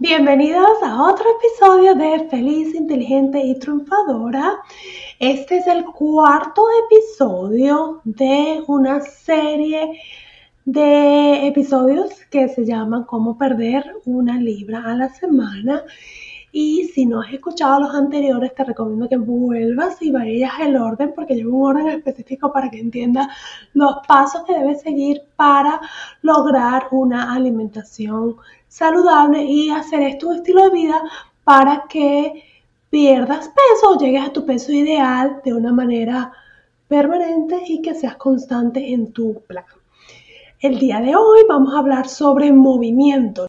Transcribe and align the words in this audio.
Bienvenidos 0.00 0.82
a 0.82 1.04
otro 1.04 1.24
episodio 1.38 1.94
de 1.94 2.28
Feliz, 2.28 2.74
Inteligente 2.74 3.38
y 3.38 3.56
Triunfadora. 3.60 4.56
Este 5.20 5.58
es 5.58 5.68
el 5.68 5.84
cuarto 5.84 6.66
episodio 6.84 8.00
de 8.02 8.64
una 8.66 9.00
serie 9.02 10.00
de 10.64 11.46
episodios 11.46 12.12
que 12.28 12.48
se 12.48 12.66
llaman 12.66 13.04
Cómo 13.04 13.38
perder 13.38 13.84
una 14.04 14.36
libra 14.36 14.82
a 14.84 14.96
la 14.96 15.10
semana. 15.10 15.84
Y 16.56 16.84
si 16.84 17.04
no 17.04 17.20
has 17.20 17.32
escuchado 17.32 17.80
los 17.80 17.92
anteriores, 17.96 18.54
te 18.54 18.62
recomiendo 18.62 19.08
que 19.08 19.16
vuelvas 19.16 20.00
y 20.00 20.12
vayas 20.12 20.52
el 20.60 20.76
orden, 20.76 21.12
porque 21.12 21.34
llevo 21.34 21.58
un 21.58 21.76
orden 21.76 21.88
específico 21.88 22.52
para 22.52 22.70
que 22.70 22.78
entiendas 22.78 23.26
los 23.72 23.96
pasos 24.06 24.44
que 24.44 24.56
debes 24.56 24.80
seguir 24.80 25.22
para 25.34 25.80
lograr 26.22 26.86
una 26.92 27.34
alimentación 27.34 28.36
saludable 28.68 29.42
y 29.42 29.70
hacer 29.70 30.02
esto 30.02 30.32
estilo 30.32 30.62
de 30.62 30.70
vida 30.70 31.02
para 31.42 31.86
que 31.88 32.44
pierdas 32.88 33.48
peso 33.48 33.90
o 33.90 33.98
llegues 33.98 34.22
a 34.24 34.32
tu 34.32 34.46
peso 34.46 34.70
ideal 34.70 35.40
de 35.44 35.54
una 35.54 35.72
manera 35.72 36.30
permanente 36.86 37.64
y 37.66 37.82
que 37.82 37.94
seas 37.94 38.14
constante 38.14 38.92
en 38.92 39.12
tu 39.12 39.42
plan. 39.48 39.64
El 40.60 40.78
día 40.78 41.00
de 41.00 41.16
hoy 41.16 41.40
vamos 41.48 41.74
a 41.74 41.80
hablar 41.80 42.08
sobre 42.08 42.52
movimiento. 42.52 43.48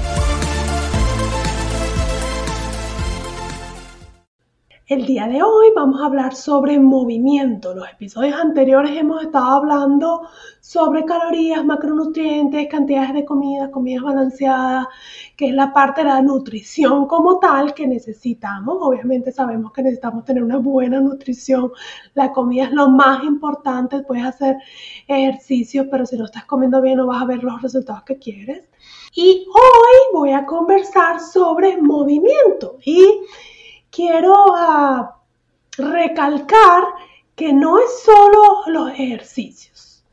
El 4.91 5.05
día 5.05 5.25
de 5.25 5.41
hoy 5.41 5.67
vamos 5.73 6.01
a 6.01 6.07
hablar 6.07 6.35
sobre 6.35 6.77
movimiento. 6.77 7.73
Los 7.73 7.87
episodios 7.89 8.37
anteriores 8.37 8.91
hemos 8.97 9.23
estado 9.23 9.45
hablando 9.51 10.27
sobre 10.59 11.05
calorías, 11.05 11.63
macronutrientes, 11.63 12.67
cantidades 12.67 13.13
de 13.13 13.23
comida, 13.23 13.71
comidas 13.71 14.03
balanceadas, 14.03 14.87
que 15.37 15.47
es 15.47 15.53
la 15.53 15.71
parte 15.71 16.01
de 16.01 16.09
la 16.09 16.21
nutrición 16.21 17.07
como 17.07 17.39
tal 17.39 17.73
que 17.73 17.87
necesitamos. 17.87 18.79
Obviamente 18.81 19.31
sabemos 19.31 19.71
que 19.71 19.81
necesitamos 19.81 20.25
tener 20.25 20.43
una 20.43 20.57
buena 20.57 20.99
nutrición. 20.99 21.71
La 22.13 22.33
comida 22.33 22.65
es 22.65 22.73
lo 22.73 22.89
más 22.89 23.23
importante. 23.23 24.01
Puedes 24.01 24.25
hacer 24.25 24.57
ejercicio, 25.07 25.89
pero 25.89 26.05
si 26.05 26.17
no 26.17 26.25
estás 26.25 26.43
comiendo 26.43 26.81
bien 26.81 26.97
no 26.97 27.07
vas 27.07 27.21
a 27.21 27.25
ver 27.27 27.41
los 27.45 27.61
resultados 27.61 28.03
que 28.03 28.17
quieres. 28.17 28.67
Y 29.15 29.47
hoy 29.53 30.13
voy 30.13 30.31
a 30.31 30.45
conversar 30.45 31.21
sobre 31.21 31.81
movimiento 31.81 32.75
y 32.83 33.21
quiero 34.01 34.33
ah, 34.55 35.15
recalcar 35.77 36.83
que 37.35 37.53
no 37.53 37.77
es 37.77 38.01
solo 38.01 38.63
los 38.65 38.89
ejercicios, 38.89 40.03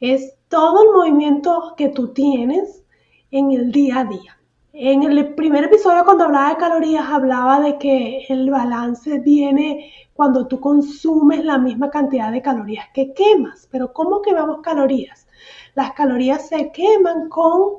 es 0.00 0.34
todo 0.48 0.82
el 0.82 0.92
movimiento 0.92 1.74
que 1.76 1.90
tú 1.90 2.14
tienes 2.14 2.82
en 3.30 3.52
el 3.52 3.70
día 3.70 3.98
a 3.98 4.04
día. 4.04 4.38
En 4.72 5.02
el 5.02 5.34
primer 5.34 5.64
episodio 5.64 6.06
cuando 6.06 6.24
hablaba 6.24 6.48
de 6.48 6.56
calorías 6.56 7.04
hablaba 7.06 7.60
de 7.60 7.76
que 7.76 8.24
el 8.30 8.50
balance 8.50 9.18
viene 9.18 9.92
cuando 10.14 10.46
tú 10.46 10.58
consumes 10.58 11.44
la 11.44 11.58
misma 11.58 11.90
cantidad 11.90 12.32
de 12.32 12.40
calorías 12.40 12.86
que 12.94 13.12
quemas. 13.12 13.68
Pero 13.70 13.92
¿cómo 13.92 14.22
quemamos 14.22 14.62
calorías? 14.62 15.28
Las 15.74 15.92
calorías 15.92 16.48
se 16.48 16.72
queman 16.72 17.28
con 17.28 17.74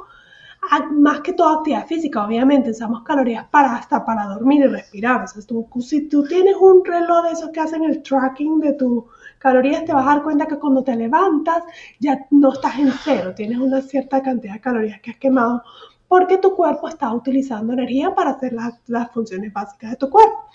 más 0.91 1.21
que 1.21 1.33
toda 1.33 1.57
actividad 1.57 1.87
física, 1.87 2.25
obviamente, 2.25 2.71
usamos 2.71 3.03
calorías 3.03 3.45
para 3.49 3.75
hasta 3.75 4.03
para 4.05 4.25
dormir 4.25 4.63
y 4.63 4.67
respirar. 4.67 5.23
O 5.23 5.27
sea, 5.27 5.41
si 5.81 6.07
tú 6.07 6.23
tienes 6.23 6.55
un 6.59 6.83
reloj 6.83 7.23
de 7.25 7.31
esos 7.31 7.49
que 7.49 7.59
hacen 7.59 7.83
el 7.83 8.01
tracking 8.03 8.59
de 8.59 8.73
tus 8.73 9.03
calorías, 9.39 9.85
te 9.85 9.93
vas 9.93 10.05
a 10.05 10.15
dar 10.15 10.23
cuenta 10.23 10.45
que 10.45 10.57
cuando 10.57 10.83
te 10.83 10.95
levantas 10.95 11.63
ya 11.99 12.25
no 12.31 12.53
estás 12.53 12.79
en 12.79 12.91
cero, 13.03 13.33
tienes 13.35 13.59
una 13.59 13.81
cierta 13.81 14.21
cantidad 14.21 14.53
de 14.53 14.61
calorías 14.61 15.01
que 15.01 15.11
has 15.11 15.17
quemado 15.17 15.63
porque 16.07 16.37
tu 16.37 16.55
cuerpo 16.55 16.87
está 16.87 17.11
utilizando 17.13 17.73
energía 17.73 18.13
para 18.13 18.31
hacer 18.31 18.53
las 18.87 19.11
funciones 19.11 19.51
básicas 19.51 19.91
de 19.91 19.97
tu 19.97 20.09
cuerpo. 20.09 20.45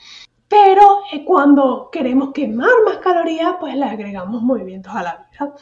Pero 0.50 1.02
eh, 1.12 1.24
cuando 1.24 1.90
queremos 1.92 2.32
quemar 2.32 2.72
más 2.84 2.96
calorías, 2.96 3.54
pues 3.60 3.76
le 3.76 3.84
agregamos 3.84 4.42
movimientos 4.42 4.92
a 4.92 5.02
la 5.04 5.28
vida. 5.30 5.54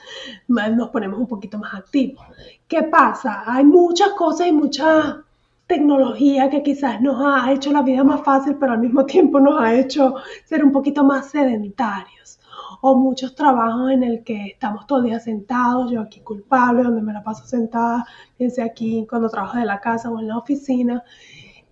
Nos 0.70 0.88
ponemos 0.88 1.20
un 1.20 1.26
poquito 1.26 1.58
más 1.58 1.74
activos. 1.74 2.24
¿Qué 2.66 2.84
pasa? 2.84 3.44
Hay 3.46 3.64
muchas 3.64 4.10
cosas 4.12 4.46
y 4.46 4.52
mucha 4.52 5.22
tecnología 5.66 6.48
que 6.48 6.62
quizás 6.62 7.02
nos 7.02 7.20
ha 7.20 7.52
hecho 7.52 7.70
la 7.70 7.82
vida 7.82 8.02
más 8.02 8.22
fácil, 8.22 8.56
pero 8.58 8.72
al 8.72 8.78
mismo 8.78 9.04
tiempo 9.04 9.38
nos 9.38 9.60
ha 9.60 9.74
hecho 9.74 10.14
ser 10.46 10.64
un 10.64 10.72
poquito 10.72 11.04
más 11.04 11.26
sedentarios. 11.26 12.40
O 12.80 12.96
muchos 12.96 13.34
trabajos 13.34 13.90
en 13.90 14.02
el 14.02 14.24
que 14.24 14.46
estamos 14.46 14.86
todo 14.86 15.00
el 15.00 15.04
día 15.06 15.20
sentados, 15.20 15.90
yo 15.90 16.00
aquí 16.00 16.20
culpable, 16.20 16.84
donde 16.84 17.02
me 17.02 17.12
la 17.12 17.22
paso 17.22 17.44
sentada, 17.44 18.06
piense 18.38 18.62
aquí 18.62 19.06
cuando 19.06 19.28
trabajo 19.28 19.58
de 19.58 19.66
la 19.66 19.80
casa 19.80 20.10
o 20.10 20.18
en 20.18 20.28
la 20.28 20.38
oficina 20.38 21.04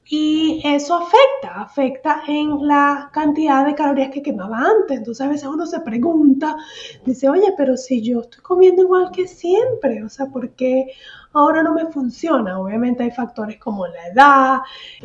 y 0.09 0.61
eso 0.65 0.95
afecta, 0.95 1.63
afecta 1.63 2.23
en 2.29 2.67
la 2.67 3.11
cantidad 3.13 3.67
de 3.67 3.75
calorías 3.75 4.11
que 4.11 4.23
quemaba 4.23 4.59
antes. 4.59 4.99
Entonces 4.99 5.27
a 5.27 5.29
veces 5.29 5.49
uno 5.49 5.67
se 5.67 5.81
pregunta, 5.81 6.57
dice, 7.05 7.29
oye, 7.29 7.53
pero 7.57 7.77
si 7.77 8.03
yo 8.03 8.21
estoy 8.21 8.41
comiendo 8.43 8.83
igual 8.83 9.11
que 9.11 9.27
siempre, 9.27 10.05
o 10.05 10.09
sea, 10.09 10.27
¿por 10.27 10.51
qué 10.51 10.93
ahora 11.33 11.63
no 11.63 11.75
me 11.75 11.87
funciona? 11.87 12.61
Obviamente 12.61 13.03
hay 13.03 13.11
factores 13.11 13.59
como 13.59 13.87
la 13.87 14.07
edad, 14.09 14.59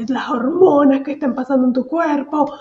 las 0.08 0.30
hormonas 0.30 1.02
que 1.02 1.14
están 1.14 1.34
pasando 1.34 1.68
en 1.68 1.74
tu 1.74 1.88
cuerpo, 1.88 2.54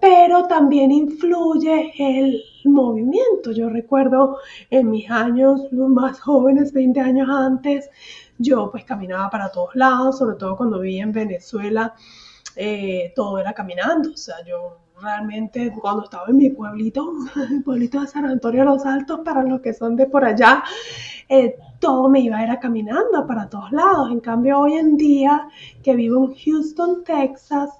pero 0.00 0.46
también 0.48 0.90
influye 0.90 1.92
el 1.98 2.42
movimiento. 2.64 3.52
Yo 3.52 3.68
recuerdo 3.68 4.38
en 4.68 4.90
mis 4.90 5.08
años 5.10 5.72
más 5.72 6.20
jóvenes, 6.20 6.72
20 6.72 7.00
años 7.00 7.28
antes, 7.30 7.88
yo 8.38 8.70
pues 8.70 8.84
caminaba 8.84 9.30
para 9.30 9.50
todos 9.50 9.74
lados, 9.74 10.18
sobre 10.18 10.36
todo 10.36 10.56
cuando 10.56 10.80
vivía 10.80 11.02
en 11.02 11.12
Venezuela, 11.12 11.94
eh, 12.56 13.12
todo 13.14 13.38
era 13.38 13.52
caminando, 13.52 14.12
o 14.12 14.16
sea, 14.16 14.36
yo 14.44 14.78
realmente 15.00 15.72
cuando 15.80 16.04
estaba 16.04 16.26
en 16.28 16.36
mi 16.36 16.50
pueblito, 16.50 17.12
el 17.50 17.62
pueblito 17.62 18.00
de 18.00 18.06
San 18.06 18.24
Antonio 18.24 18.60
de 18.60 18.66
los 18.66 18.86
Altos, 18.86 19.20
para 19.24 19.42
los 19.42 19.60
que 19.60 19.74
son 19.74 19.96
de 19.96 20.06
por 20.06 20.24
allá, 20.24 20.62
eh, 21.28 21.56
todo 21.80 22.08
me 22.08 22.20
iba 22.20 22.38
a 22.38 22.44
ir 22.44 22.58
caminando 22.60 23.26
para 23.26 23.48
todos 23.48 23.72
lados. 23.72 24.10
En 24.10 24.20
cambio, 24.20 24.60
hoy 24.60 24.74
en 24.74 24.96
día, 24.96 25.48
que 25.82 25.94
vivo 25.94 26.24
en 26.24 26.34
Houston, 26.34 27.04
Texas, 27.04 27.70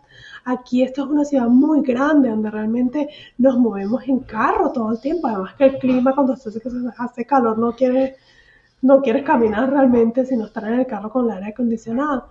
aquí 0.44 0.82
esto 0.82 1.04
es 1.04 1.10
una 1.10 1.25
ciudad 1.25 1.48
muy 1.48 1.82
grande 1.82 2.31
donde 2.31 2.50
realmente 2.50 3.09
nos 3.38 3.59
movemos 3.59 4.07
en 4.09 4.21
carro 4.21 4.72
todo 4.72 4.92
el 4.92 5.00
tiempo. 5.00 5.28
Además 5.28 5.54
que 5.54 5.65
el 5.66 5.78
clima 5.78 6.15
cuando 6.15 6.36
se 6.36 6.50
hace 6.98 7.24
calor 7.27 7.59
no 7.59 7.74
quiere 7.74 8.16
no 8.84 9.01
quieres 9.01 9.25
caminar 9.25 9.71
realmente 9.71 10.27
sino 10.27 10.45
estar 10.45 10.65
en 10.65 10.81
el 10.81 10.86
carro 10.86 11.10
con 11.10 11.25
el 11.25 11.36
aire 11.39 11.51
acondicionado. 11.51 12.28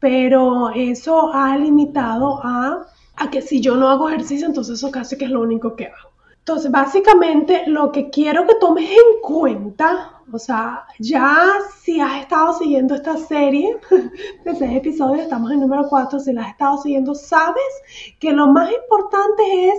Pero 0.00 0.70
eso 0.70 1.32
ha 1.34 1.56
limitado 1.58 2.40
a, 2.42 2.86
a 3.16 3.30
que 3.30 3.42
si 3.42 3.60
yo 3.60 3.76
no 3.76 3.88
hago 3.90 4.08
ejercicio, 4.08 4.46
entonces 4.46 4.78
eso 4.78 4.90
casi 4.90 5.18
que 5.18 5.26
es 5.26 5.30
lo 5.30 5.42
único 5.42 5.76
que 5.76 5.86
hago. 5.86 6.10
Entonces, 6.38 6.70
básicamente, 6.70 7.64
lo 7.66 7.92
que 7.92 8.08
quiero 8.08 8.46
que 8.46 8.54
tomes 8.54 8.88
en 8.88 9.20
cuenta, 9.20 10.22
o 10.32 10.38
sea, 10.38 10.84
ya 10.98 11.52
si 11.82 12.00
has 12.00 12.22
estado 12.22 12.54
siguiendo 12.54 12.94
esta 12.94 13.18
serie 13.18 13.76
de 14.44 14.54
seis 14.54 14.76
episodios, 14.76 15.24
estamos 15.24 15.50
en 15.50 15.60
número 15.60 15.88
cuatro, 15.88 16.20
si 16.20 16.32
la 16.32 16.44
has 16.44 16.50
estado 16.52 16.78
siguiendo, 16.78 17.14
sabes 17.14 17.64
que 18.18 18.32
lo 18.32 18.46
más 18.46 18.70
importante 18.72 19.68
es 19.68 19.74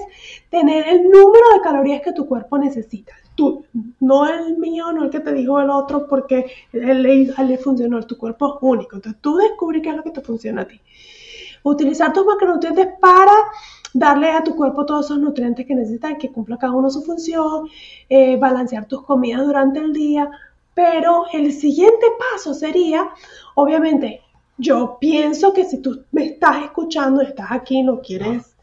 tener 0.49 0.87
el 0.87 1.03
número 1.09 1.45
de 1.53 1.61
calorías 1.63 2.01
que 2.01 2.13
tu 2.13 2.27
cuerpo 2.27 2.57
necesita 2.59 3.13
tú, 3.37 3.65
no 4.01 4.27
el 4.27 4.57
mío, 4.57 4.91
no 4.91 5.05
el 5.05 5.09
que 5.09 5.21
te 5.21 5.31
dijo 5.31 5.61
el 5.61 5.69
otro, 5.69 6.07
porque 6.07 6.47
él 6.73 7.03
le, 7.03 7.57
funcionó, 7.57 8.01
tu 8.01 8.17
cuerpo 8.17 8.55
es 8.55 8.57
único. 8.61 8.97
Entonces 8.97 9.21
tú 9.21 9.37
descubres 9.37 9.81
qué 9.81 9.91
es 9.91 9.95
lo 9.95 10.03
que 10.03 10.11
te 10.11 10.21
funciona 10.21 10.63
a 10.63 10.67
ti. 10.67 10.81
Utilizar 11.63 12.11
tus 12.11 12.25
macronutrientes 12.25 12.87
para 12.99 13.31
darle 13.93 14.31
a 14.31 14.43
tu 14.43 14.55
cuerpo 14.55 14.85
todos 14.85 15.05
esos 15.05 15.19
nutrientes 15.19 15.65
que 15.65 15.75
necesita, 15.75 16.17
que 16.17 16.31
cumpla 16.31 16.57
cada 16.57 16.73
uno 16.73 16.89
su 16.89 17.03
función, 17.03 17.69
eh, 18.09 18.37
balancear 18.37 18.85
tus 18.87 19.03
comidas 19.03 19.45
durante 19.45 19.79
el 19.79 19.93
día. 19.93 20.29
Pero 20.73 21.25
el 21.31 21.53
siguiente 21.53 22.05
paso 22.33 22.53
sería, 22.53 23.09
obviamente, 23.55 24.21
yo 24.57 24.97
pienso 24.99 25.53
que 25.53 25.65
si 25.65 25.81
tú 25.81 26.03
me 26.11 26.25
estás 26.25 26.63
escuchando, 26.63 27.21
estás 27.21 27.51
aquí, 27.51 27.83
no 27.83 28.01
quieres, 28.01 28.56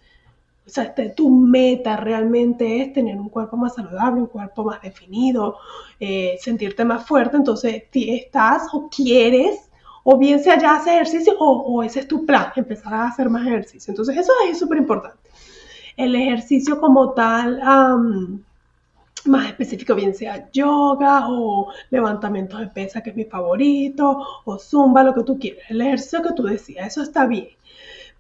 o 0.67 0.71
sea, 0.71 0.85
este, 0.85 1.11
tu 1.11 1.31
meta 1.31 1.97
realmente 1.97 2.81
es 2.81 2.93
tener 2.93 3.17
un 3.21 3.29
cuerpo 3.29 3.57
más 3.57 3.75
saludable, 3.75 4.23
un 4.23 4.27
cuerpo 4.27 4.65
más 4.65 4.81
definido, 4.81 5.59
eh, 6.01 6.39
sentirte 6.41 6.85
más 6.85 7.07
fuerte, 7.07 7.37
entonces 7.37 7.85
estás 7.93 8.69
o 8.73 8.89
quieres, 8.89 9.71
o 10.05 10.17
bien 10.19 10.43
sea 10.43 10.59
ya 10.59 10.77
hacer 10.77 10.95
ejercicio, 10.95 11.35
o, 11.39 11.83
ese 11.83 12.01
es 12.01 12.09
tu 12.09 12.25
plan, 12.25 12.47
empezar 12.57 12.95
a 12.95 13.09
hacer 13.09 13.29
más 13.29 13.47
ejercicio. 13.47 13.93
Entonces 13.93 14.17
eso 14.17 14.33
es 14.49 14.59
súper 14.59 14.79
importante. 14.79 15.19
El 15.97 16.15
ejercicio 16.15 16.81
como 16.81 17.13
tal, 17.13 17.61
más 19.27 19.47
específico, 19.47 19.95
bien 19.95 20.15
sea 20.15 20.51
yoga 20.51 21.27
o 21.29 21.73
levantamientos 21.91 22.61
de 22.61 22.69
pesa, 22.69 23.03
que 23.03 23.11
es 23.11 23.17
mi 23.17 23.25
favorito, 23.25 24.19
o 24.45 24.59
zumba, 24.59 25.03
lo 25.05 25.15
que 25.15 25.23
tú 25.25 25.39
quieras, 25.39 25.65
el 25.71 25.81
ejercicio 25.83 26.23
que 26.23 26.33
tú 26.33 26.43
decías, 26.45 26.87
eso 26.89 27.03
está 27.03 27.27
bien. 27.27 27.49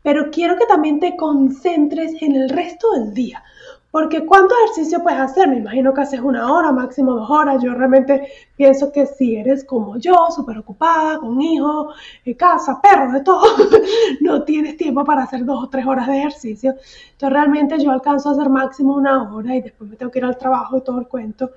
Pero 0.04 0.30
quiero 0.30 0.58
que 0.58 0.66
también 0.66 1.00
te 1.00 1.16
concentres 1.16 2.20
en 2.20 2.36
el 2.36 2.50
resto 2.50 2.92
del 2.92 3.14
día. 3.14 3.42
Porque 3.90 4.26
¿cuánto 4.26 4.54
ejercicio 4.64 5.02
puedes 5.02 5.18
hacer? 5.18 5.48
Me 5.48 5.58
imagino 5.58 5.94
que 5.94 6.02
haces 6.02 6.20
una 6.20 6.52
hora, 6.52 6.72
máximo 6.72 7.14
dos 7.14 7.30
horas. 7.30 7.62
Yo 7.62 7.72
realmente 7.72 8.28
pienso 8.54 8.92
que 8.92 9.06
si 9.06 9.36
eres 9.36 9.64
como 9.64 9.96
yo, 9.96 10.26
súper 10.30 10.58
ocupada, 10.58 11.18
con 11.20 11.40
hijos, 11.40 11.94
eh, 12.22 12.36
casa, 12.36 12.82
perro, 12.82 13.12
de 13.12 13.20
todo, 13.22 13.44
no 14.20 14.42
tienes 14.42 14.76
tiempo 14.76 15.04
para 15.04 15.22
hacer 15.22 15.44
dos 15.46 15.64
o 15.64 15.68
tres 15.70 15.86
horas 15.86 16.06
de 16.08 16.18
ejercicio. 16.18 16.74
Entonces 17.12 17.32
realmente 17.32 17.82
yo 17.82 17.90
alcanzo 17.92 18.28
a 18.28 18.32
hacer 18.32 18.50
máximo 18.50 18.96
una 18.96 19.32
hora 19.32 19.56
y 19.56 19.62
después 19.62 19.88
me 19.88 19.96
tengo 19.96 20.12
que 20.12 20.18
ir 20.18 20.26
al 20.26 20.36
trabajo 20.36 20.76
y 20.76 20.82
todo 20.82 20.98
el 20.98 21.08
cuento. 21.08 21.52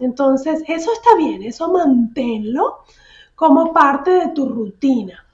Entonces 0.00 0.64
eso 0.66 0.92
está 0.92 1.14
bien, 1.16 1.42
eso 1.44 1.70
manténlo 1.70 2.78
como 3.36 3.72
parte 3.72 4.10
de 4.10 4.28
tu 4.28 4.48
rutina. 4.48 5.25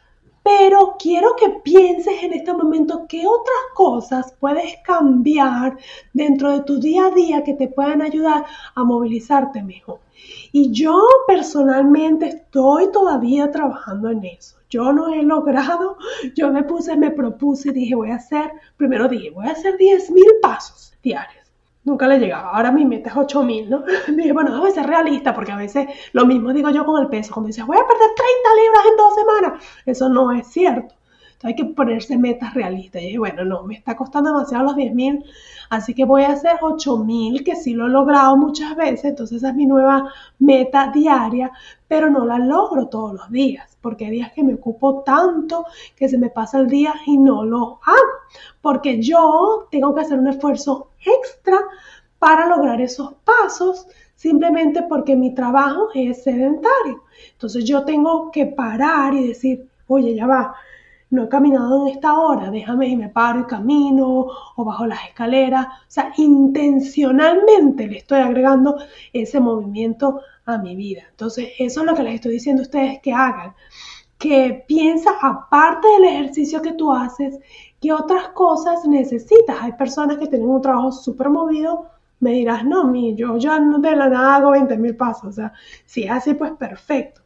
Pero 0.43 0.97
quiero 0.99 1.37
que 1.37 1.51
pienses 1.63 2.23
en 2.23 2.33
este 2.33 2.53
momento 2.53 3.07
qué 3.09 3.27
otras 3.27 3.63
cosas 3.75 4.35
puedes 4.41 4.77
cambiar 4.85 5.77
dentro 6.13 6.51
de 6.51 6.63
tu 6.63 6.81
día 6.81 7.07
a 7.07 7.11
día 7.11 7.45
que 7.45 7.55
te 7.55 7.69
puedan 7.69 8.03
ayudar 8.03 8.45
a 8.75 8.85
movilizarte 8.85 9.63
mejor. 9.63 10.01
Y 10.53 10.73
yo 10.73 11.01
personalmente 11.27 12.27
estoy 12.27 12.91
todavía 12.91 13.51
trabajando 13.51 14.11
en 14.11 14.25
eso. 14.25 14.57
Yo 14.69 14.93
no 14.93 15.13
he 15.13 15.23
logrado, 15.23 15.97
yo 16.35 16.51
me 16.51 16.65
puse, 16.65 16.97
me 16.97 17.11
propuse, 17.11 17.73
dije 17.73 17.95
voy 17.95 18.11
a 18.11 18.17
hacer, 18.17 18.53
primero 18.77 19.09
dije 19.09 19.31
voy 19.31 19.47
a 19.47 19.53
hacer 19.53 19.77
10 19.77 20.11
mil 20.11 20.27
pasos 20.41 20.95
diarios 21.03 21.42
nunca 21.85 22.07
le 22.07 22.19
llegaba. 22.19 22.51
Ahora 22.51 22.73
mi 22.73 22.85
meta 22.85 23.11
es 23.11 23.17
8000, 23.17 23.71
¿no? 23.71 23.85
Dije, 24.09 24.33
bueno, 24.33 24.51
déjame 24.51 24.71
ser 24.73 24.87
realista, 24.87 25.35
porque 25.35 25.53
a 25.53 25.57
veces 25.57 25.87
lo 26.13 26.27
mismo 26.27 26.53
digo 26.53 26.71
yo 26.71 26.85
con 26.85 27.01
el 27.03 27.09
peso. 27.09 27.33
Cuando 27.33 27.49
dices, 27.49 27.67
voy 27.67 27.77
a 27.77 27.87
perder 27.87 28.09
30 28.15 28.63
libras 28.63 28.83
en 28.91 28.97
dos 28.97 29.15
semanas, 29.15 29.65
eso 29.87 30.09
no 30.09 30.33
es 30.33 30.47
cierto. 30.47 30.95
Hay 31.45 31.55
que 31.55 31.65
ponerse 31.65 32.17
metas 32.19 32.55
realistas. 32.55 33.03
Y 33.03 33.07
dije, 33.07 33.19
bueno, 33.19 33.45
no, 33.45 33.63
me 33.65 33.75
está 33.75 33.97
costando 33.97 34.33
demasiado 34.33 34.65
los 34.65 34.77
10.000, 34.77 35.25
así 35.71 35.95
que 35.95 36.05
voy 36.05 36.23
a 36.23 36.33
hacer 36.33 36.59
8000, 36.61 37.45
que 37.45 37.57
sí 37.57 37.75
lo 37.75 37.87
he 37.87 37.91
logrado 37.91 38.37
muchas 38.37 38.77
veces. 38.77 39.07
Entonces 39.07 39.39
esa 39.39 39.51
es 39.51 39.55
mi 39.55 39.67
nueva 39.67 40.13
meta 40.39 40.91
diaria, 40.93 41.51
pero 41.89 42.11
no 42.11 42.25
la 42.25 42.39
logro 42.39 42.89
todos 42.89 43.15
los 43.15 43.31
días, 43.31 43.77
porque 43.81 44.07
hay 44.07 44.13
días 44.13 44.33
que 44.33 44.43
me 44.43 44.55
ocupo 44.55 45.03
tanto 45.03 45.67
que 45.97 46.09
se 46.09 46.19
me 46.19 46.31
pasa 46.31 46.59
el 46.59 46.69
día 46.69 46.95
y 47.07 47.19
no 47.19 47.45
lo 47.45 47.81
hago, 47.85 48.13
porque 48.61 49.03
yo 49.03 49.69
tengo 49.71 49.95
que 49.95 50.01
hacer 50.01 50.19
un 50.19 50.29
esfuerzo 50.29 50.89
extra 51.05 51.59
para 52.19 52.47
lograr 52.47 52.81
esos 52.81 53.15
pasos 53.25 53.87
simplemente 54.15 54.83
porque 54.83 55.17
mi 55.17 55.35
trabajo 55.35 55.89
es 55.95 56.23
sedentario. 56.23 57.03
Entonces 57.33 57.65
yo 57.65 57.85
tengo 57.85 58.31
que 58.31 58.47
parar 58.47 59.15
y 59.15 59.27
decir, 59.27 59.69
oye, 59.89 60.15
ya 60.15 60.29
va, 60.29 60.55
no 61.13 61.25
he 61.25 61.29
caminado 61.29 61.87
en 61.87 61.95
esta 61.95 62.19
hora, 62.19 62.51
déjame 62.51 62.89
y 62.89 62.97
me 62.97 63.09
paro 63.09 63.41
y 63.41 63.45
camino 63.45 64.27
o 64.57 64.65
bajo 64.65 64.87
las 64.87 65.05
escaleras. 65.07 65.67
O 65.67 65.85
sea, 65.87 66.13
intencionalmente 66.17 67.87
le 67.87 67.99
estoy 67.99 68.21
agregando 68.21 68.77
ese 69.13 69.39
movimiento 69.39 70.21
a 70.45 70.59
mi 70.59 70.75
vida. 70.75 71.03
Entonces, 71.11 71.51
eso 71.59 71.81
es 71.81 71.87
lo 71.87 71.95
que 71.95 72.03
les 72.03 72.17
estoy 72.17 72.33
diciendo 72.33 72.63
a 72.63 72.65
ustedes 72.65 73.01
que 73.01 73.13
hagan. 73.13 73.55
Que 74.19 74.65
piensa, 74.67 75.13
aparte 75.21 75.87
del 75.89 76.05
ejercicio 76.05 76.63
que 76.63 76.73
tú 76.73 76.93
haces, 76.93 77.39
¿Qué 77.83 77.93
otras 77.93 78.29
cosas 78.29 78.87
necesitas? 78.87 79.57
Hay 79.61 79.73
personas 79.73 80.17
que 80.17 80.29
tienen 80.29 80.49
un 80.49 80.63
trabajo 80.63 80.93
súper 80.93 81.29
movido, 81.29 81.89
me 82.21 82.31
dirás, 82.31 82.65
no, 82.65 82.85
mi, 82.87 83.17
yo 83.17 83.37
ya 83.39 83.59
no 83.59 83.79
de 83.79 83.97
la 83.97 84.09
nada 84.09 84.37
hago 84.37 84.53
20 84.53 84.79
mil 84.79 84.95
pasos, 84.95 85.25
o 85.25 85.33
sea, 85.33 85.53
si 85.85 86.05
es 86.05 86.11
así, 86.13 86.35
pues 86.35 86.53
perfecto. 86.53 87.23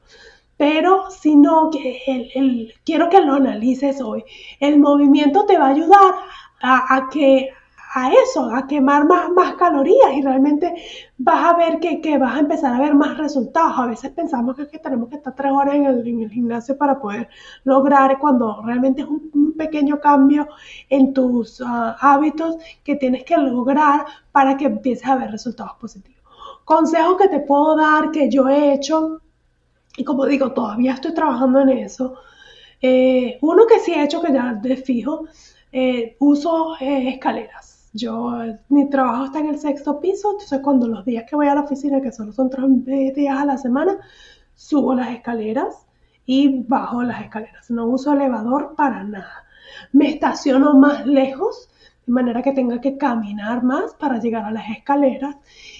Pero 0.56 1.10
si 1.10 1.36
no, 1.36 1.70
que 1.70 2.02
el, 2.34 2.74
quiero 2.84 3.08
que 3.08 3.20
lo 3.20 3.34
analices 3.34 4.00
hoy. 4.00 4.24
El 4.60 4.78
movimiento 4.78 5.44
te 5.46 5.58
va 5.58 5.66
a 5.66 5.70
ayudar 5.70 6.14
a, 6.60 6.96
a 6.96 7.08
que 7.10 7.50
a 7.96 8.10
eso, 8.12 8.50
a 8.54 8.66
quemar 8.66 9.06
más, 9.06 9.30
más 9.30 9.54
calorías 9.54 10.12
y 10.14 10.20
realmente 10.20 10.74
vas 11.16 11.46
a 11.46 11.56
ver 11.56 11.80
que, 11.80 12.18
vas 12.18 12.36
a 12.36 12.40
empezar 12.40 12.74
a 12.74 12.80
ver 12.80 12.94
más 12.94 13.16
resultados. 13.16 13.78
A 13.78 13.86
veces 13.86 14.10
pensamos 14.10 14.54
que, 14.54 14.78
tenemos 14.78 15.08
que 15.08 15.16
estar 15.16 15.34
tres 15.34 15.50
horas 15.50 15.76
en 15.76 15.86
el, 15.86 16.30
gimnasio 16.30 16.76
para 16.76 17.00
poder 17.00 17.28
lograr 17.64 18.18
cuando 18.18 18.62
realmente 18.62 19.00
es 19.00 19.08
un, 19.08 19.54
pequeño 19.56 19.98
cambio 19.98 20.46
en 20.90 21.14
tus 21.14 21.62
ah, 21.64 21.96
hábitos 21.98 22.56
que 22.84 22.96
tienes 22.96 23.24
que 23.24 23.38
lograr 23.38 24.04
para 24.30 24.58
que 24.58 24.66
empieces 24.66 25.08
a 25.08 25.16
ver 25.16 25.30
resultados 25.30 25.72
positivos. 25.80 26.22
Consejos 26.66 27.16
que 27.16 27.28
te 27.28 27.40
puedo 27.40 27.74
dar 27.76 28.10
que 28.10 28.28
yo 28.28 28.46
he 28.46 28.74
hecho 28.74 29.22
y 29.96 30.04
como 30.04 30.26
digo, 30.26 30.52
todavía 30.52 30.94
estoy 30.94 31.14
trabajando 31.14 31.60
en 31.60 31.70
eso. 31.70 32.14
Eh, 32.80 33.38
uno 33.42 33.66
que 33.66 33.80
sí 33.80 33.92
he 33.92 34.04
hecho 34.04 34.20
que 34.22 34.32
ya 34.32 34.54
de 34.54 34.76
fijo, 34.76 35.26
eh, 35.72 36.16
uso 36.20 36.76
eh, 36.80 37.08
escaleras 37.08 37.76
yo, 37.96 38.32
mi 38.68 38.88
trabajo 38.90 39.24
está 39.24 39.38
en 39.40 39.46
el 39.46 39.58
sexto 39.58 39.98
piso, 40.00 40.32
entonces 40.32 40.60
cuando 40.60 40.86
los 40.86 41.04
días 41.04 41.24
que 41.28 41.36
voy 41.36 41.48
a 41.48 41.54
la 41.54 41.62
oficina, 41.62 42.00
que 42.00 42.12
solo 42.12 42.32
son 42.32 42.50
tres 42.50 43.14
días 43.14 43.38
a 43.38 43.46
la 43.46 43.56
semana, 43.56 43.96
subo 44.54 44.94
las 44.94 45.10
escaleras 45.10 45.86
y 46.26 46.62
bajo 46.64 47.02
las 47.02 47.22
escaleras. 47.22 47.70
No 47.70 47.86
uso 47.86 48.12
elevador 48.12 48.74
para 48.76 49.02
nada. 49.02 49.46
Me 49.92 50.10
estaciono 50.10 50.74
más 50.74 51.06
lejos, 51.06 51.70
de 52.06 52.12
manera 52.12 52.42
que 52.42 52.52
tenga 52.52 52.80
que 52.80 52.98
caminar 52.98 53.62
más 53.62 53.94
para 53.94 54.18
llegar 54.20 54.44
a 54.44 54.50
las 54.50 54.68
escaleras. 54.70 55.36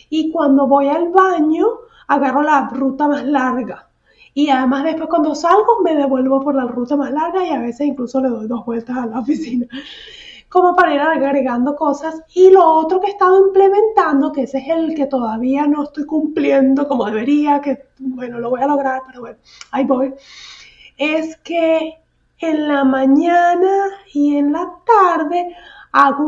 Y 0.08 0.32
cuando 0.32 0.66
voy 0.66 0.88
al 0.88 1.11
baño, 1.11 1.66
agarro 2.08 2.42
la 2.42 2.68
ruta 2.68 3.08
más 3.08 3.25
larga. 3.25 3.88
Y 4.36 4.50
además 4.50 4.84
después 4.84 5.08
cuando 5.08 5.34
salgo 5.34 5.80
me 5.82 5.94
devuelvo 5.96 6.42
por 6.42 6.54
la 6.54 6.66
ruta 6.66 6.94
más 6.94 7.10
larga 7.10 7.42
y 7.42 7.48
a 7.48 7.58
veces 7.58 7.86
incluso 7.86 8.20
le 8.20 8.28
doy 8.28 8.46
dos 8.46 8.66
vueltas 8.66 8.94
a 8.94 9.06
la 9.06 9.20
oficina 9.20 9.66
como 10.50 10.76
para 10.76 10.92
ir 10.92 11.00
agregando 11.00 11.74
cosas. 11.74 12.22
Y 12.34 12.50
lo 12.50 12.62
otro 12.62 13.00
que 13.00 13.06
he 13.06 13.10
estado 13.12 13.46
implementando, 13.46 14.32
que 14.32 14.42
ese 14.42 14.58
es 14.58 14.68
el 14.68 14.94
que 14.94 15.06
todavía 15.06 15.66
no 15.66 15.84
estoy 15.84 16.04
cumpliendo 16.04 16.86
como 16.86 17.06
debería, 17.06 17.62
que 17.62 17.86
bueno, 17.98 18.38
lo 18.38 18.50
voy 18.50 18.60
a 18.60 18.66
lograr, 18.66 19.00
pero 19.06 19.22
bueno, 19.22 19.38
ahí 19.70 19.86
voy, 19.86 20.12
es 20.98 21.38
que 21.38 21.94
en 22.38 22.68
la 22.68 22.84
mañana 22.84 23.88
y 24.12 24.36
en 24.36 24.52
la 24.52 24.70
tarde 24.84 25.56
hago 25.92 26.24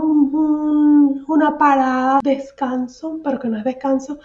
una 1.26 1.58
parada, 1.58 2.20
descanso, 2.22 3.20
pero 3.22 3.38
que 3.38 3.48
no 3.48 3.58
es 3.58 3.64
descanso, 3.64 4.18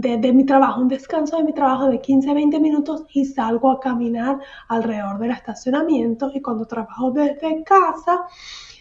de, 0.00 0.32
mi 0.32 0.44
trabajo, 0.44 0.80
un 0.80 0.88
descanso 0.88 1.38
de 1.38 1.44
mi 1.44 1.52
trabajo 1.52 1.88
de 1.88 2.00
15 2.00 2.30
a 2.30 2.34
20 2.34 2.60
minutos 2.60 3.04
y 3.12 3.24
salgo 3.24 3.70
a 3.70 3.80
caminar 3.80 4.38
alrededor 4.68 5.18
del 5.18 5.32
estacionamiento 5.32 6.30
y 6.32 6.40
cuando 6.40 6.66
trabajo 6.66 7.10
desde 7.10 7.64
casa 7.64 8.22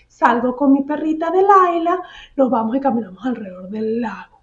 salgo 0.08 0.56
con 0.56 0.74
mi 0.74 0.84
perrita 0.84 1.32
de 1.32 1.42
Laila, 1.42 2.00
nos 2.36 2.52
vamos 2.52 2.76
y 2.76 2.80
caminamos 2.80 3.26
alrededor 3.26 3.68
del 3.70 4.02
lago. 4.02 4.42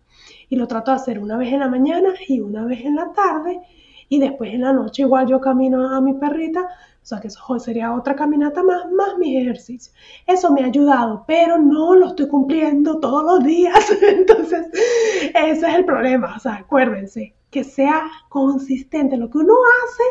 Y 0.49 0.57
lo 0.57 0.67
trato 0.67 0.91
de 0.91 0.97
hacer 0.97 1.19
una 1.21 1.37
vez 1.37 1.53
en 1.53 1.61
la 1.61 1.69
mañana 1.69 2.11
y 2.27 2.41
una 2.41 2.65
vez 2.65 2.85
en 2.85 2.97
la 2.97 3.13
tarde. 3.13 3.61
Y 4.09 4.19
después 4.19 4.53
en 4.53 4.63
la 4.63 4.73
noche 4.73 5.03
igual 5.03 5.27
yo 5.27 5.41
camino 5.41 5.95
a 5.95 6.01
mi 6.01 6.15
perrita. 6.15 6.69
O 7.05 7.07
sea 7.07 7.21
que 7.21 7.29
eso 7.29 7.59
sería 7.59 7.93
otra 7.93 8.17
caminata 8.17 8.63
más, 8.63 8.91
más 8.91 9.19
mis 9.19 9.43
ejercicios. 9.43 9.95
Eso 10.27 10.51
me 10.51 10.63
ha 10.63 10.67
ayudado, 10.69 11.23
pero 11.27 11.59
no 11.59 11.95
lo 11.95 12.07
estoy 12.07 12.29
cumpliendo 12.29 12.99
todos 12.99 13.23
los 13.23 13.45
días. 13.45 13.95
Entonces, 14.03 14.69
ese 15.35 15.69
es 15.69 15.75
el 15.75 15.85
problema. 15.85 16.35
O 16.35 16.41
sea, 16.41 16.55
acuérdense, 16.55 17.35
que 17.51 17.63
sea 17.63 18.11
consistente. 18.31 19.19
Lo 19.19 19.29
que 19.29 19.37
uno 19.37 19.53
hace 19.85 20.03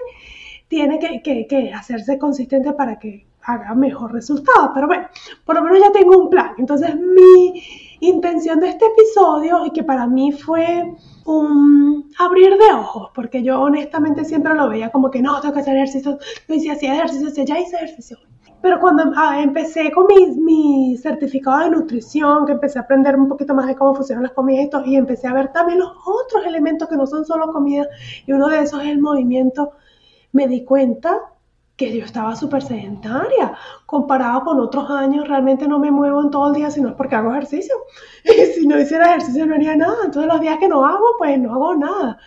tiene 0.68 1.00
que, 1.00 1.48
que 1.48 1.74
hacerse 1.74 2.20
consistente 2.20 2.74
para 2.74 3.00
que 3.00 3.26
haga 3.42 3.74
mejor 3.74 4.14
resultado. 4.14 4.70
Pero 4.76 4.86
bueno, 4.86 5.08
por 5.46 5.56
lo 5.56 5.64
menos 5.64 5.80
ya 5.80 5.92
tengo 5.92 6.16
un 6.16 6.30
plan. 6.30 6.52
Entonces 6.60 6.96
mi 6.96 7.64
intención 8.10 8.60
de 8.60 8.70
este 8.70 8.86
episodio 8.86 9.66
y 9.66 9.72
que 9.72 9.84
para 9.84 10.08
mí 10.08 10.32
fue 10.32 10.96
un 11.26 12.12
abrir 12.20 12.58
de 12.58 12.74
ojos, 12.74 13.12
porque 13.16 13.44
yo 13.44 13.62
honestamente 13.62 14.26
siempre 14.26 14.54
lo 14.54 14.70
veía 14.70 14.92
como 14.92 15.10
que 15.10 15.22
no, 15.22 15.40
tengo 15.40 15.54
que 15.54 15.62
hacer 15.62 15.76
ejercicio, 15.76 16.18
no 16.48 16.56
hice 16.56 16.72
así 16.72 16.86
ejercicio, 16.86 17.44
ya 17.44 17.60
hice 17.60 17.78
ejercicio. 17.78 18.18
pero 18.62 18.80
cuando 18.80 19.12
ah, 19.16 19.42
empecé 19.42 19.92
con 19.92 20.08
mi, 20.08 20.28
mi, 20.40 20.98
certificado 20.98 21.60
de 21.60 21.70
nutrición, 21.70 22.46
que 22.46 22.54
empecé 22.54 22.80
a 22.80 22.84
aprender 22.84 23.16
un 23.16 23.28
poquito 23.28 23.54
más 23.54 23.68
de 23.68 23.76
cómo 23.76 23.96
funcionan 23.96 24.24
las 24.24 24.34
comidas 24.34 24.70
y, 24.86 24.92
y 24.92 24.96
empecé 24.96 25.28
a 25.28 25.34
ver 25.34 25.52
también 25.52 25.80
los 25.80 25.92
otros 26.06 26.46
elementos 26.46 26.88
que 26.88 26.96
no 26.96 27.08
son 27.08 27.26
solo 27.26 27.52
comida, 27.52 27.88
y 28.26 28.32
uno 28.34 28.48
de 28.50 28.62
esos 28.62 28.82
es 28.82 28.88
el 28.90 29.00
movimiento, 29.00 29.72
me 30.32 30.48
di 30.48 30.64
cuenta 30.64 31.33
que 31.76 31.98
yo 31.98 32.06
estaba 32.06 32.36
súper 32.36 32.62
sedentaria. 32.62 33.54
Comparado 33.86 34.44
con 34.44 34.60
otros 34.60 34.90
años, 34.90 35.28
realmente 35.28 35.68
no 35.68 35.80
me 35.80 35.92
muevo 35.92 36.22
en 36.22 36.30
todo 36.30 36.48
el 36.50 36.54
día, 36.54 36.70
sino 36.72 36.90
es 36.90 36.96
porque 36.96 37.16
hago 37.16 37.32
ejercicio. 37.32 37.76
Y 38.26 38.46
si 38.54 38.68
no 38.68 38.80
hiciera 38.80 39.10
ejercicio 39.12 39.46
no 39.46 39.56
haría 39.56 39.76
nada. 39.76 39.98
Entonces 40.06 40.32
los 40.32 40.42
días 40.42 40.58
que 40.60 40.68
no 40.68 40.86
hago, 40.86 41.06
pues 41.18 41.40
no 41.40 41.54
hago 41.54 41.76
nada. 41.76 42.18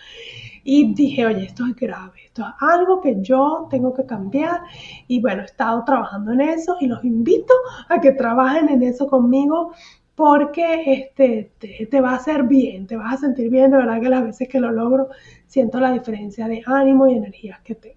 Y 0.65 0.95
dije, 0.95 1.25
oye, 1.25 1.45
esto 1.45 1.65
es 1.65 1.77
grave, 1.77 2.25
esto 2.25 2.43
es 2.43 2.55
algo 2.61 3.01
que 3.01 3.17
yo 3.21 3.69
tengo 3.71 3.95
que 3.95 4.05
cambiar. 4.05 4.63
Y 5.07 5.21
bueno, 5.21 5.43
he 5.43 5.45
estado 5.45 5.85
trabajando 5.85 6.33
en 6.33 6.41
eso 6.41 6.77
y 6.81 6.89
los 6.89 7.05
invito 7.05 7.55
a 7.89 8.01
que 8.01 8.13
trabajen 8.13 8.69
en 8.69 8.83
eso 8.83 9.07
conmigo 9.07 9.73
porque 10.17 10.83
este, 10.93 11.53
te, 11.59 11.87
te, 11.87 12.01
va 12.01 12.13
a 12.13 12.17
hacer 12.17 12.45
bien, 12.45 12.87
te 12.87 12.97
vas 12.97 13.15
a 13.15 13.19
sentir 13.19 13.49
bien. 13.51 13.71
De 13.71 13.77
verdad 13.77 14.01
que 14.01 14.09
las 14.09 14.25
veces 14.25 14.49
que 14.49 14.59
lo 14.59 14.73
logro 14.73 15.09
siento 15.47 15.79
la 15.79 15.93
diferencia 15.93 16.49
de 16.49 16.63
ánimo 16.67 17.07
y 17.07 17.15
energías 17.15 17.61
que 17.61 17.77
tengo. 17.77 17.96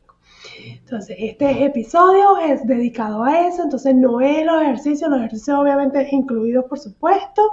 Entonces, 0.66 1.16
este 1.20 1.66
episodio 1.66 2.38
es 2.38 2.66
dedicado 2.66 3.24
a 3.24 3.48
eso, 3.48 3.64
entonces 3.64 3.96
no 3.96 4.22
es 4.22 4.46
los 4.46 4.62
ejercicios, 4.62 5.10
los 5.10 5.20
ejercicios 5.20 5.58
obviamente 5.58 6.08
incluidos 6.12 6.66
por 6.66 6.80
supuesto, 6.80 7.52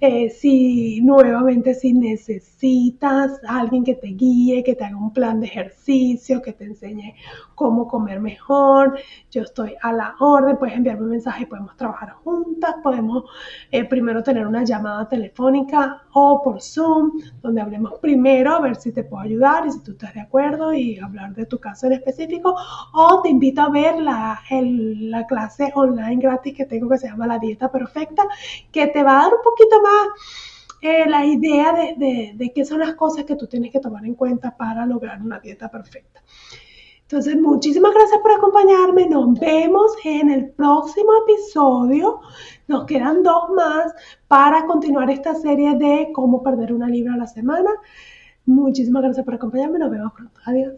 eh, 0.00 0.30
si 0.30 1.00
nuevamente 1.00 1.74
si 1.74 1.92
necesitas 1.92 3.40
a 3.44 3.58
alguien 3.58 3.82
que 3.82 3.94
te 3.94 4.08
guíe, 4.08 4.62
que 4.62 4.74
te 4.74 4.84
haga 4.84 4.96
un 4.96 5.12
plan 5.12 5.40
de 5.40 5.46
ejercicio, 5.46 6.40
que 6.40 6.52
te 6.52 6.64
enseñe 6.64 7.14
cómo 7.54 7.88
comer 7.88 8.20
mejor, 8.20 8.98
yo 9.30 9.42
estoy 9.42 9.74
a 9.82 9.92
la 9.92 10.14
orden, 10.20 10.56
puedes 10.56 10.76
enviarme 10.76 11.04
un 11.04 11.10
mensaje 11.10 11.46
podemos 11.46 11.76
trabajar 11.76 12.12
juntas, 12.24 12.76
podemos 12.82 13.24
eh, 13.72 13.84
primero 13.84 14.22
tener 14.22 14.46
una 14.46 14.64
llamada 14.64 15.08
telefónica 15.08 16.02
o 16.12 16.42
por 16.42 16.62
Zoom, 16.62 17.12
donde 17.42 17.60
hablemos 17.60 17.98
primero 17.98 18.54
a 18.54 18.60
ver 18.60 18.76
si 18.76 18.92
te 18.92 19.02
puedo 19.02 19.22
ayudar 19.22 19.66
y 19.66 19.72
si 19.72 19.80
tú 19.82 19.92
estás 19.92 20.14
de 20.14 20.20
acuerdo 20.20 20.72
y 20.72 20.98
hablar 20.98 21.34
de 21.34 21.46
tu 21.46 21.58
caso 21.58 21.86
en 21.86 21.94
específico, 21.94 22.54
o 22.92 23.20
te 23.22 23.30
invito 23.30 23.62
a 23.62 23.70
ver 23.70 24.00
la, 24.00 24.40
la 24.50 25.26
clase 25.26 25.72
online 25.74 26.16
gratis 26.16 26.54
que 26.54 26.66
tengo 26.66 26.88
que 26.88 26.98
se 26.98 27.08
llama 27.08 27.26
La 27.26 27.38
Dieta 27.38 27.70
Perfecta, 27.70 28.24
que 28.70 28.86
te 28.86 29.02
va 29.02 29.18
a 29.18 29.22
dar 29.24 29.34
un 29.34 29.42
poquito 29.42 29.80
más 29.82 29.87
eh, 30.80 31.08
la 31.08 31.26
idea 31.26 31.72
de, 31.72 32.34
de, 32.36 32.52
qué 32.52 32.64
son 32.64 32.80
las 32.80 32.94
cosas 32.94 33.24
que 33.24 33.34
tú 33.34 33.46
tienes 33.46 33.72
que 33.72 33.80
tomar 33.80 34.04
en 34.04 34.14
cuenta 34.14 34.56
para 34.56 34.86
lograr 34.86 35.20
una 35.20 35.40
dieta 35.40 35.70
perfecta. 35.70 36.22
Entonces, 37.02 37.40
muchísimas 37.40 37.94
gracias 37.94 38.20
por 38.20 38.32
acompañarme. 38.32 39.08
Nos 39.08 39.40
vemos 39.40 39.92
en 40.04 40.30
el 40.30 40.50
próximo 40.50 41.10
episodio. 41.26 42.20
Nos 42.66 42.84
quedan 42.84 43.22
dos 43.22 43.48
más 43.56 43.94
para 44.28 44.66
continuar 44.66 45.10
esta 45.10 45.34
serie 45.34 45.74
de 45.76 46.10
cómo 46.12 46.42
perder 46.42 46.72
una 46.72 46.86
libra 46.86 47.14
a 47.14 47.16
la 47.16 47.26
semana. 47.26 47.70
Muchísimas 48.44 49.02
gracias 49.02 49.24
por 49.24 49.34
acompañarme. 49.34 49.78
Nos 49.78 49.90
vemos 49.90 50.12
pronto. 50.12 50.38
Adiós. 50.44 50.74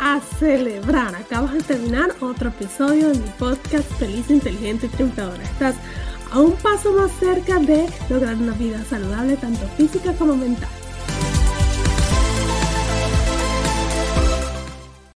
A 0.00 0.20
celebrar. 0.38 1.14
Acabas 1.16 1.52
de 1.52 1.62
terminar 1.62 2.10
otro 2.20 2.50
episodio 2.50 3.08
de 3.08 3.18
mi 3.18 3.28
podcast 3.38 3.90
Feliz, 3.94 4.30
Inteligente 4.30 4.86
y 4.86 4.88
Triunfadora. 4.90 5.42
Estás 5.42 5.74
a 6.36 6.40
un 6.40 6.52
paso 6.52 6.92
más 6.92 7.10
cerca 7.12 7.58
de 7.58 7.88
lograr 8.10 8.34
una 8.34 8.52
vida 8.52 8.84
saludable 8.84 9.38
tanto 9.38 9.66
física 9.68 10.12
como 10.12 10.36
mental. 10.36 10.68